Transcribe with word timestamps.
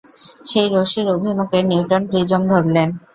সেই 0.45 0.67
রশ্মির 0.69 1.07
অভিমুখে 1.15 1.59
নিউটন 1.69 2.01
প্রিজম 2.09 2.41
ধরলেন। 2.51 2.89